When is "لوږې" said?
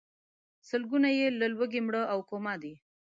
1.53-1.81